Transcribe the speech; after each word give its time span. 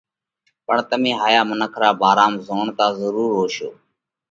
پڻ 0.65 0.77
تمي 0.89 1.11
ھايا 1.21 1.41
منک 1.49 1.73
را 1.81 1.89
ڀارام 2.01 2.33
زوڻتا 2.45 2.85
ضرور 2.99 3.29
ھوشو، 3.37 3.69